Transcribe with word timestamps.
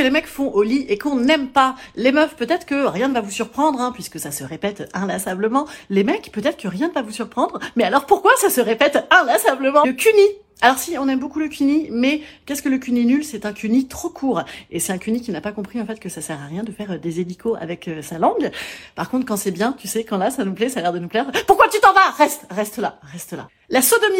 Que 0.00 0.04
les 0.04 0.10
mecs 0.10 0.26
font 0.26 0.50
au 0.50 0.62
lit 0.62 0.86
et 0.88 0.96
qu'on 0.96 1.16
n'aime 1.16 1.48
pas. 1.48 1.74
Les 1.94 2.10
meufs, 2.10 2.34
peut-être 2.34 2.64
que 2.64 2.86
rien 2.86 3.08
ne 3.08 3.12
va 3.12 3.20
vous 3.20 3.30
surprendre, 3.30 3.82
hein, 3.82 3.92
puisque 3.92 4.18
ça 4.18 4.30
se 4.30 4.42
répète 4.42 4.88
inlassablement. 4.94 5.66
Les 5.90 6.04
mecs, 6.04 6.32
peut-être 6.32 6.56
que 6.56 6.68
rien 6.68 6.88
ne 6.88 6.94
va 6.94 7.02
vous 7.02 7.12
surprendre. 7.12 7.58
Mais 7.76 7.84
alors 7.84 8.06
pourquoi 8.06 8.32
ça 8.38 8.48
se 8.48 8.62
répète 8.62 8.98
inlassablement? 9.10 9.84
Le 9.84 9.92
cuni 9.92 10.22
alors 10.62 10.78
si, 10.78 10.98
on 10.98 11.08
aime 11.08 11.18
beaucoup 11.18 11.38
le 11.38 11.48
cuni, 11.48 11.88
mais 11.90 12.20
qu'est-ce 12.44 12.60
que 12.60 12.68
le 12.68 12.76
cuni 12.76 13.06
nul? 13.06 13.24
C'est 13.24 13.46
un 13.46 13.54
cuni 13.54 13.88
trop 13.88 14.10
court. 14.10 14.42
Et 14.70 14.78
c'est 14.78 14.92
un 14.92 14.98
cuni 14.98 15.22
qui 15.22 15.32
n'a 15.32 15.40
pas 15.40 15.52
compris 15.52 15.80
en 15.80 15.86
fait 15.86 15.98
que 15.98 16.10
ça 16.10 16.20
sert 16.20 16.38
à 16.38 16.44
rien 16.44 16.64
de 16.64 16.70
faire 16.70 16.90
euh, 16.90 16.98
des 16.98 17.18
hélicos 17.18 17.56
avec 17.58 17.88
euh, 17.88 18.02
sa 18.02 18.18
langue. 18.18 18.50
Par 18.94 19.08
contre, 19.08 19.24
quand 19.24 19.38
c'est 19.38 19.52
bien, 19.52 19.72
tu 19.72 19.88
sais, 19.88 20.04
quand 20.04 20.18
là, 20.18 20.30
ça 20.30 20.44
nous 20.44 20.52
plaît, 20.52 20.68
ça 20.68 20.80
a 20.80 20.82
l'air 20.82 20.92
de 20.92 20.98
nous 20.98 21.08
plaire. 21.08 21.30
Pourquoi 21.46 21.68
tu 21.68 21.80
t'en 21.80 21.94
vas? 21.94 22.10
Reste, 22.18 22.42
reste 22.50 22.76
là, 22.76 22.98
reste 23.10 23.32
là. 23.32 23.48
La 23.70 23.82
sodomie. 23.82 24.18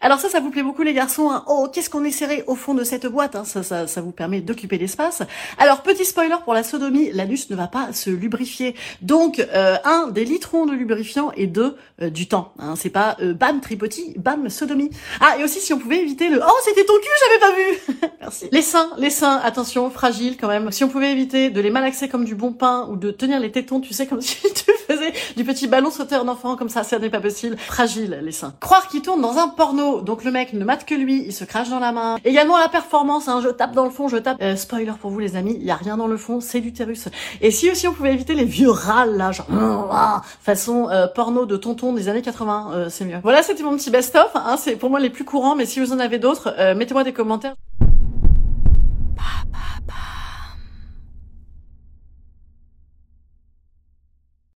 Alors 0.00 0.20
ça, 0.20 0.28
ça 0.28 0.40
vous 0.40 0.50
plaît 0.50 0.62
beaucoup 0.62 0.82
les 0.82 0.94
garçons. 0.94 1.30
Hein. 1.30 1.44
Oh, 1.48 1.68
qu'est-ce 1.72 1.90
qu'on 1.90 2.04
est 2.04 2.12
serré 2.12 2.44
au 2.46 2.54
fond 2.54 2.72
de 2.72 2.84
cette 2.84 3.06
boîte. 3.06 3.34
Hein. 3.34 3.44
Ça, 3.44 3.62
ça, 3.62 4.00
vous 4.00 4.12
permet 4.12 4.40
d'occuper 4.40 4.78
l'espace. 4.78 5.22
Alors 5.58 5.82
petit 5.82 6.04
spoiler 6.04 6.36
pour 6.44 6.54
la 6.54 6.62
sodomie, 6.62 7.10
l'anus 7.12 7.50
ne 7.50 7.56
va 7.56 7.66
pas 7.66 7.92
se 7.92 8.10
lubrifier. 8.10 8.74
Donc 9.00 9.40
euh, 9.40 9.76
un 9.84 10.08
des 10.08 10.24
litrons 10.24 10.66
de 10.66 10.72
lubrifiant 10.72 11.32
et 11.36 11.46
deux 11.46 11.76
du 12.00 12.28
temps. 12.28 12.52
Hein. 12.58 12.74
C'est 12.76 12.90
pas 12.90 13.16
bam 13.20 13.60
tripoti, 13.60 14.14
bam 14.16 14.48
sodomie. 14.48 14.90
Ah 15.20 15.36
et 15.38 15.44
aussi 15.44 15.60
si 15.60 15.72
on 15.72 15.78
pouvez 15.78 16.00
éviter 16.00 16.28
le 16.28 16.40
oh 16.42 16.60
c'était 16.64 16.84
ton 16.84 16.94
cul 16.94 17.08
j'avais 17.20 17.40
pas 17.40 17.56
vu 17.56 18.10
merci 18.20 18.48
les 18.50 18.62
seins 18.62 18.90
les 18.98 19.10
seins 19.10 19.40
attention 19.42 19.90
fragiles 19.90 20.36
quand 20.36 20.48
même 20.48 20.70
si 20.70 20.84
on 20.84 20.88
pouvait 20.88 21.12
éviter 21.12 21.50
de 21.50 21.60
les 21.60 21.70
malaxer 21.70 22.08
comme 22.08 22.24
du 22.24 22.34
bon 22.34 22.52
pain 22.52 22.88
ou 22.90 22.96
de 22.96 23.10
tenir 23.10 23.40
les 23.40 23.50
tétons 23.50 23.80
tu 23.80 23.92
sais 23.92 24.06
comme 24.06 24.20
si 24.20 24.36
tu 24.86 24.92
faisais 24.92 25.12
du 25.36 25.44
petit 25.44 25.66
ballon 25.66 25.90
sauteur 25.90 26.24
d'enfant 26.24 26.56
comme 26.56 26.68
ça 26.68 26.82
ça 26.82 26.98
n'est 26.98 27.10
pas 27.10 27.20
possible. 27.20 27.56
Fragile 27.58 28.20
les 28.22 28.32
seins. 28.32 28.54
Croire 28.60 28.88
qu'il 28.88 29.02
tourne 29.02 29.20
dans 29.20 29.38
un 29.38 29.48
porno 29.48 30.00
donc 30.00 30.24
le 30.24 30.30
mec 30.30 30.52
ne 30.52 30.64
mate 30.64 30.84
que 30.84 30.94
lui 30.94 31.24
il 31.26 31.32
se 31.32 31.44
crache 31.44 31.68
dans 31.68 31.80
la 31.80 31.92
main. 31.92 32.16
Également 32.24 32.58
la 32.58 32.68
performance 32.68 33.28
hein, 33.28 33.40
je 33.42 33.48
tape 33.48 33.72
dans 33.72 33.84
le 33.84 33.90
fond 33.90 34.08
je 34.08 34.16
tape. 34.16 34.38
Euh, 34.42 34.56
spoiler 34.56 34.92
pour 35.00 35.10
vous 35.10 35.18
les 35.18 35.36
amis 35.36 35.56
il 35.58 35.64
y 35.64 35.70
a 35.70 35.76
rien 35.76 35.96
dans 35.96 36.06
le 36.06 36.16
fond 36.16 36.40
c'est 36.40 36.60
l'utérus 36.60 37.08
et 37.40 37.50
si 37.50 37.70
aussi 37.70 37.86
on 37.88 37.92
pouvait 37.92 38.12
éviter 38.12 38.34
les 38.34 38.44
vieux 38.44 38.70
râles 38.70 39.16
là 39.16 39.32
genre 39.32 39.46
façon 40.42 40.88
euh, 40.90 41.06
porno 41.06 41.46
de 41.46 41.56
tonton 41.56 41.92
des 41.92 42.08
années 42.08 42.22
80 42.22 42.70
euh, 42.72 42.86
c'est 42.88 43.04
mieux. 43.04 43.18
Voilà 43.22 43.42
c'était 43.42 43.62
mon 43.62 43.76
petit 43.76 43.90
best 43.90 44.16
of 44.16 44.30
hein, 44.34 44.56
c'est 44.58 44.76
pour 44.76 44.90
moi 44.90 45.00
les 45.00 45.10
plus 45.10 45.24
courants 45.24 45.54
mais 45.54 45.66
si 45.66 45.80
vous 45.80 45.92
en 45.92 45.98
avez 45.98 46.18
d'autres, 46.18 46.54
euh, 46.58 46.74
mettez-moi 46.74 47.04
des 47.04 47.12
commentaires. 47.12 47.54